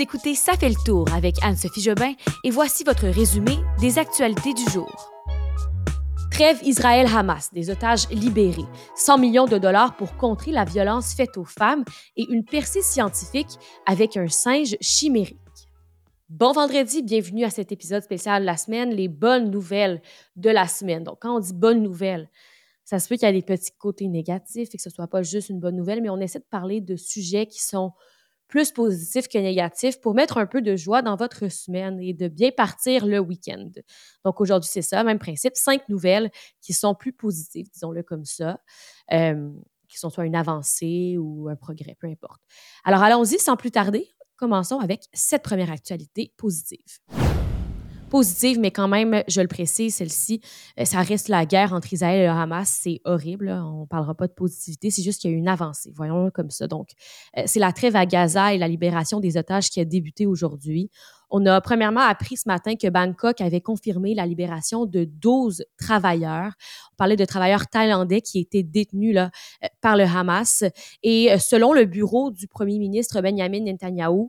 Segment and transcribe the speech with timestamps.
[0.00, 2.12] Écoutez Ça fait le tour avec Anne-Sophie Jobin
[2.44, 5.10] et voici votre résumé des actualités du jour.
[6.30, 11.44] Trêve Israël-Hamas, des otages libérés, 100 millions de dollars pour contrer la violence faite aux
[11.44, 11.84] femmes
[12.16, 13.48] et une percée scientifique
[13.86, 15.36] avec un singe chimérique.
[16.28, 20.00] Bon vendredi, bienvenue à cet épisode spécial de la semaine, les bonnes nouvelles
[20.36, 21.02] de la semaine.
[21.02, 22.30] Donc, quand on dit bonnes nouvelles,
[22.84, 25.08] ça se peut qu'il y ait des petits côtés négatifs et que ce ne soit
[25.08, 27.92] pas juste une bonne nouvelle, mais on essaie de parler de sujets qui sont
[28.48, 32.28] plus positifs que négatifs pour mettre un peu de joie dans votre semaine et de
[32.28, 33.70] bien partir le week-end.
[34.24, 36.30] Donc aujourd'hui, c'est ça, même principe, cinq nouvelles
[36.60, 38.58] qui sont plus positives, disons-le comme ça,
[39.12, 39.50] euh,
[39.88, 42.40] qui sont soit une avancée ou un progrès, peu importe.
[42.84, 44.08] Alors allons-y sans plus tarder.
[44.36, 47.00] Commençons avec cette première actualité positive
[48.08, 50.40] positive, mais quand même, je le précise, celle-ci,
[50.80, 52.68] euh, ça reste la guerre entre Israël et le Hamas.
[52.82, 53.50] C'est horrible.
[53.50, 55.92] On ne parlera pas de positivité, c'est juste qu'il y a eu une avancée.
[55.94, 56.66] Voyons-le comme ça.
[56.66, 56.88] Donc,
[57.36, 60.90] euh, c'est la trêve à Gaza et la libération des otages qui a débuté aujourd'hui.
[61.30, 66.52] On a premièrement appris ce matin que Bangkok avait confirmé la libération de 12 travailleurs.
[66.92, 69.30] On parlait de travailleurs thaïlandais qui étaient détenus là,
[69.62, 70.64] euh, par le Hamas.
[71.02, 74.28] Et selon le bureau du premier ministre Benjamin Netanyahu,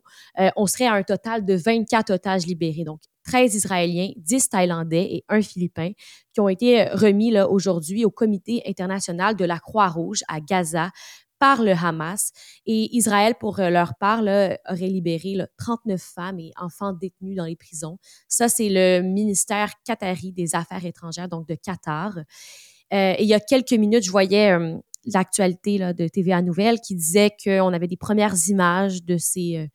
[0.55, 2.83] on serait à un total de 24 otages libérés.
[2.83, 5.91] Donc, 13 Israéliens, 10 Thaïlandais et un Philippin
[6.33, 10.89] qui ont été euh, remis aujourd'hui au Comité international de la Croix-Rouge à Gaza
[11.37, 12.31] par le Hamas.
[12.65, 17.55] Et Israël, pour euh, leur part, aurait libéré 39 femmes et enfants détenus dans les
[17.55, 17.99] prisons.
[18.27, 22.17] Ça, c'est le ministère qatari des Affaires étrangères, donc de Qatar.
[22.17, 24.57] Euh, et il y a quelques minutes, je voyais
[25.05, 29.69] l'actualité de TVA Nouvelles qui disait qu'on avait des premières images de ces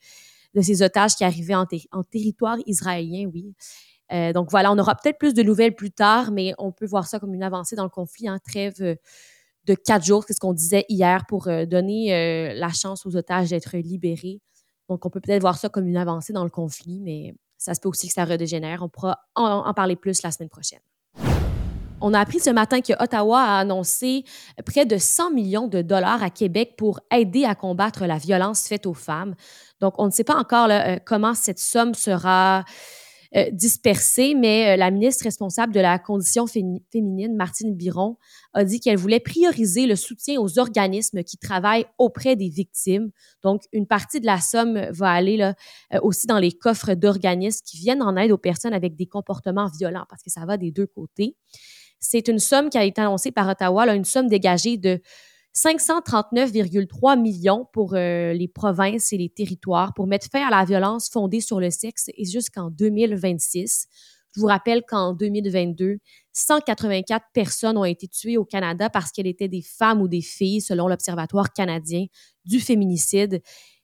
[0.55, 1.67] de ces otages qui arrivaient en,
[2.05, 3.55] territoire israélien, oui.
[4.13, 7.07] Euh, donc voilà, on aura peut-être plus de nouvelles plus tard, mais on peut voir
[7.07, 8.95] ça comme une avancée dans le conflit, en hein, trêve euh,
[9.65, 13.49] de quatre jours, c'est ce qu'on disait hier, pour euh, donner la chance aux otages
[13.49, 14.41] d'être libérés.
[14.91, 17.81] Donc on peut peut-être voir ça comme une avancée dans le conflit, mais ça se
[17.81, 18.83] peut aussi que ça redégénère.
[18.83, 20.81] On pourra en parler plus la semaine prochaine.
[22.07, 24.25] On a appris ce matin que Ottawa a annoncé
[24.67, 28.85] près de 100 millions de dollars à Québec pour aider à combattre la violence faite
[28.85, 29.35] aux femmes.
[29.81, 32.67] Donc, on ne sait pas encore euh, comment cette somme sera
[33.35, 38.19] euh, dispersée, mais euh, la ministre responsable de la condition féminine, Martine Biron,
[38.53, 43.13] a dit qu'elle voulait prioriser le soutien aux organismes qui travaillent auprès des victimes.
[43.43, 45.55] Donc, une partie de la somme va aller là,
[46.03, 50.05] aussi dans les coffres d'organismes qui viennent en aide aux personnes avec des comportements violents,
[50.11, 51.35] parce que ça va des deux côtés.
[52.05, 55.01] C'est une somme qui a été annoncée par Ottawa, là, une somme dégagée de
[55.57, 61.09] 539,3 millions pour euh, les provinces et les territoires pour mettre fin à la violence
[61.09, 63.87] fondée sur le sexe et jusqu'en 2026.
[64.35, 65.99] Je vous rappelle qu'en 2022,
[66.33, 70.61] 184 personnes ont été tuées au Canada parce qu'elles étaient des femmes ou des filles,
[70.61, 72.07] selon l'Observatoire canadien
[72.45, 73.41] du féminicide.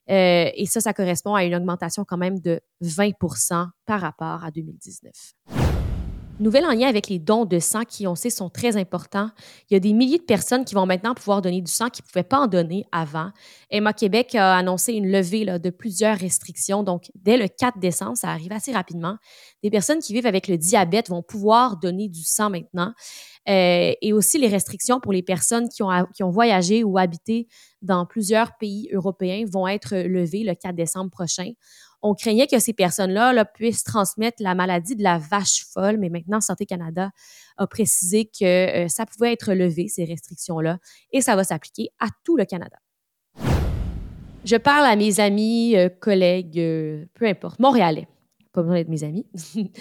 [0.09, 4.51] Euh, et ça, ça correspond à une augmentation quand même de 20% par rapport à
[4.51, 5.60] 2019.
[6.41, 9.29] Nouvelle en lien avec les dons de sang qui, on sait, sont très importants.
[9.69, 12.01] Il y a des milliers de personnes qui vont maintenant pouvoir donner du sang qui
[12.01, 13.29] ne pouvaient pas en donner avant.
[13.69, 16.81] Emma Québec a annoncé une levée de plusieurs restrictions.
[16.81, 19.17] Donc, dès le 4 décembre, ça arrive assez rapidement.
[19.61, 22.93] Des personnes qui vivent avec le diabète vont pouvoir donner du sang maintenant.
[23.47, 27.47] Euh, et aussi les restrictions pour les personnes qui ont, qui ont voyagé ou habité
[27.83, 31.51] dans plusieurs pays européens vont être levées le 4 décembre prochain
[32.01, 36.41] on craignait que ces personnes-là puissent transmettre la maladie de la vache folle, mais maintenant,
[36.41, 37.11] Santé Canada
[37.57, 40.79] a précisé que euh, ça pouvait être levé, ces restrictions-là,
[41.11, 42.77] et ça va s'appliquer à tout le Canada.
[44.43, 48.07] Je parle à mes amis, euh, collègues, euh, peu importe, montréalais
[48.53, 49.25] pas besoin d'être mes amis,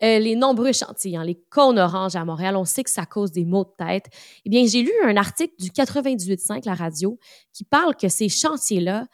[0.00, 3.44] les nombreux chantiers, hein, les cônes oranges à Montréal, on sait que ça cause des
[3.44, 4.06] maux de tête.
[4.44, 7.18] Eh bien, j'ai lu un article du 98.5, la radio,
[7.52, 9.08] qui parle que ces chantiers-là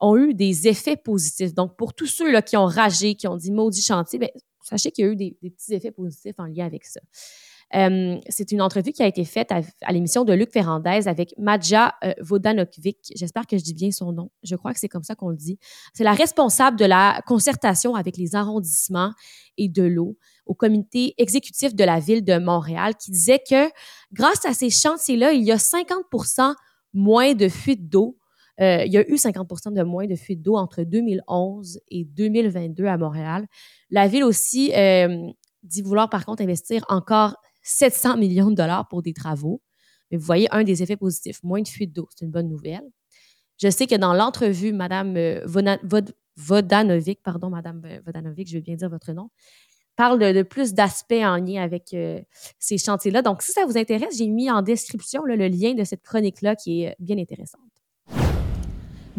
[0.00, 1.54] ont eu des effets positifs.
[1.54, 4.28] Donc, pour tous ceux là, qui ont ragé, qui ont dit maudit chantier, bien,
[4.62, 7.00] sachez qu'il y a eu des, petits effets positifs en lien avec ça.
[7.76, 11.94] Euh, c'est une entrevue qui a été faite à, l'émission de Luc Ferrandez avec Madja
[12.02, 13.12] euh, Vodanovic.
[13.14, 14.30] J'espère que je dis bien son nom.
[14.42, 15.56] Je crois que c'est comme ça qu'on le dit.
[15.94, 19.12] C'est la responsable de la concertation avec les arrondissements
[19.56, 20.16] et de l'eau
[20.46, 23.70] au comité exécutif de la ville de Montréal qui disait que
[24.12, 26.54] grâce à ces chantiers-là, il y a 50%
[26.92, 28.18] moins de fuites d'eau
[28.60, 32.84] euh, il y a eu 50 de moins de fuites d'eau entre 2011 et 2022
[32.84, 33.46] à Montréal.
[33.88, 35.30] La ville aussi euh,
[35.62, 39.62] dit vouloir par contre investir encore 700 millions de dollars pour des travaux.
[40.10, 42.82] Mais vous voyez un des effets positifs, moins de fuites d'eau, c'est une bonne nouvelle.
[43.62, 45.46] Je sais que dans l'entrevue, Madame euh,
[46.36, 49.30] Vodanovic, pardon, Madame Vodanovic, je vais bien dire votre nom,
[49.96, 51.94] parle de, plus d'aspects en lien avec
[52.58, 53.20] ces chantiers-là.
[53.20, 56.84] Donc, si ça vous intéresse, j'ai mis en description le lien de cette chronique-là qui
[56.84, 57.79] est bien intéressante.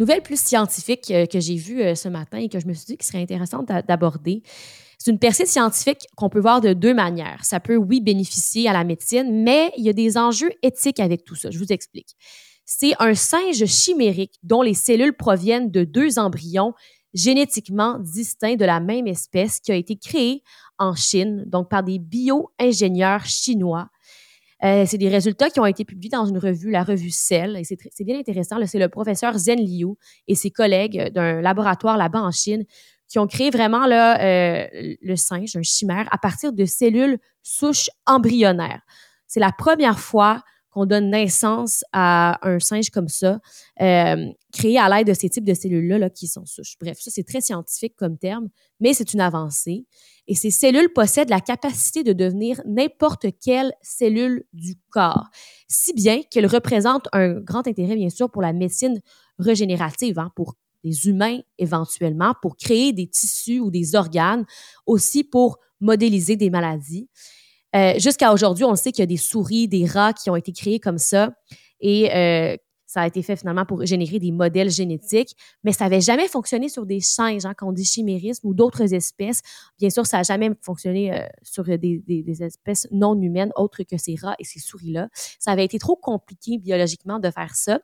[0.02, 3.06] Nouvelle plus scientifique que j'ai vue ce matin et que je me suis dit qu'il
[3.06, 4.42] serait intéressant d'aborder.
[4.98, 7.46] C'est une percée scientifique qu'on peut voir de deux manières.
[7.46, 11.24] Ça peut, oui, bénéficier à la médecine, mais il y a des enjeux éthiques avec
[11.24, 11.52] tout ça.
[11.52, 12.16] Je vous explique.
[12.66, 16.74] C'est un singe chimérique dont les cellules proviennent de deux embryons
[17.14, 20.42] génétiquement distincts de la même espèce qui a été créé
[20.80, 23.90] en Chine, donc par des bio-ingénieurs chinois.
[24.64, 27.64] Euh, c'est des résultats qui ont été publiés dans une revue, la revue Cell, et
[27.64, 28.58] c'est bien intéressant.
[28.66, 29.96] C'est le professeur Zhen Liu
[30.28, 32.66] et ses collègues d'un laboratoire là-bas en Chine
[33.08, 34.68] qui ont créé vraiment euh,
[35.02, 38.82] le singe, un chimère, à partir de cellules souches embryonnaires.
[39.28, 43.40] C'est la première fois qu'on donne naissance à un singe comme ça,
[43.82, 46.78] euh, créé à l'aide de ces types de cellules-là là, qui sont souches.
[46.80, 49.86] Bref, ça, c'est très scientifique comme terme, mais c'est une avancée.
[50.28, 55.28] Et ces cellules possèdent la capacité de devenir n'importe quelle cellule du corps,
[55.68, 59.02] si bien qu'elles représentent un grand intérêt, bien sûr, pour la médecine
[59.40, 64.46] régénérative, hein, pour les humains éventuellement, pour créer des tissus ou des organes,
[64.86, 67.10] aussi pour modéliser des maladies.
[67.76, 70.52] Euh, jusqu'à aujourd'hui, on sait qu'il y a des souris, des rats qui ont été
[70.52, 71.32] créés comme ça
[71.80, 76.02] et euh, ça a été fait finalement pour générer des modèles génétiques, mais ça n'avait
[76.02, 79.42] jamais fonctionné sur des singes, hein, quand dit chimérisme ou d'autres espèces.
[79.80, 83.84] Bien sûr, ça n'a jamais fonctionné euh, sur des, des, des, espèces non humaines autres
[83.84, 85.08] que ces rats et ces souris-là.
[85.40, 87.80] Ça avait été trop compliqué biologiquement de faire ça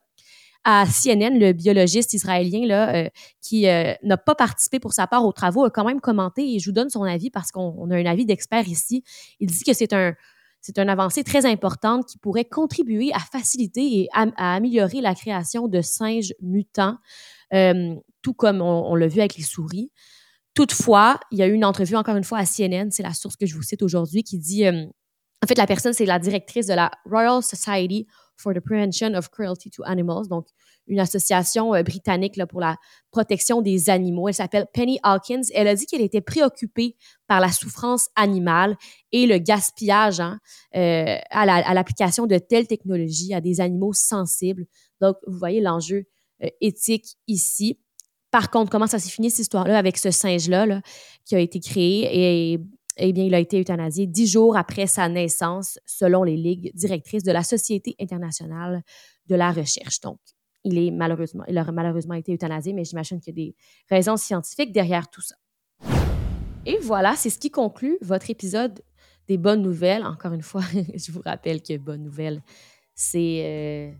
[0.64, 3.08] à CNN, le biologiste israélien là, euh,
[3.40, 6.58] qui euh, n'a pas participé pour sa part aux travaux a quand même commenté et
[6.58, 9.02] je vous donne son avis parce qu'on a un avis d'expert ici.
[9.40, 10.14] Il dit que c'est un
[10.60, 15.68] c'est une avancée très importante qui pourrait contribuer à faciliter et à, améliorer la création
[15.68, 16.98] de singes mutants,
[17.54, 19.92] euh, tout comme on, l'a vu avec les souris.
[20.54, 23.36] Toutefois, il y a eu une entrevue encore une fois à CNN, c'est la source
[23.36, 26.74] que je vous cite aujourd'hui, qui dit, en fait, la personne, c'est la directrice de
[26.74, 28.08] la Royal Society
[28.38, 30.46] for the Prevention of Cruelty to Animals, donc
[30.86, 32.76] une association euh, britannique pour la
[33.10, 34.28] protection des animaux.
[34.28, 35.42] Elle s'appelle Penny Hawkins.
[35.54, 36.96] Elle a dit qu'elle était préoccupée
[37.26, 38.76] par la souffrance animale
[39.12, 40.38] et le gaspillage hein,
[40.76, 44.66] euh, à l'application de telles technologies à des animaux sensibles.
[45.00, 46.04] Donc, vous voyez l'enjeu
[46.42, 47.78] euh, éthique ici.
[48.30, 50.82] Par contre, comment ça s'est fini cette histoire-là avec ce singe-là là,
[51.24, 52.60] qui a été créé et
[52.98, 57.22] eh bien, il a été euthanasié dix jours après sa naissance, selon les ligues directrices
[57.22, 58.82] de la Société internationale
[59.26, 60.00] de la recherche.
[60.00, 60.18] Donc,
[60.64, 63.56] il, est malheureusement, il aurait malheureusement été euthanasié, mais j'imagine qu'il y a des
[63.88, 65.36] raisons scientifiques derrière tout ça.
[66.66, 68.82] Et voilà, c'est ce qui conclut votre épisode
[69.28, 70.04] des bonnes nouvelles.
[70.04, 70.62] Encore une fois,
[70.94, 72.42] je vous rappelle que bonnes nouvelles,
[72.94, 73.92] c'est euh,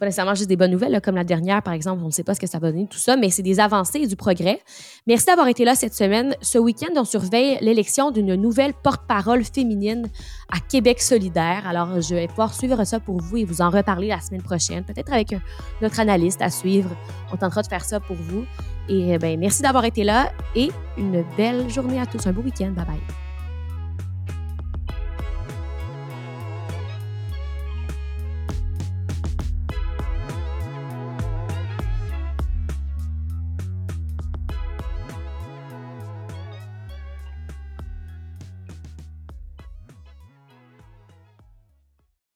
[0.00, 2.02] pas nécessairement juste des bonnes nouvelles, comme la dernière, par exemple.
[2.02, 4.00] On ne sait pas ce que ça va donner, tout ça, mais c'est des avancées
[4.00, 4.60] et du progrès.
[5.06, 6.34] Merci d'avoir été là cette semaine.
[6.40, 10.08] Ce week-end, on surveille l'élection d'une nouvelle porte-parole féminine
[10.50, 11.64] à Québec solidaire.
[11.68, 14.84] Alors, je vais pouvoir suivre ça pour vous et vous en reparler la semaine prochaine,
[14.84, 15.36] peut-être avec
[15.82, 16.90] notre analyste à suivre.
[17.32, 18.44] On tentera de faire ça pour vous.
[18.88, 22.26] Et ben, merci d'avoir été là et une belle journée à tous.
[22.26, 22.72] Un beau week-end.
[22.74, 23.29] Bye bye.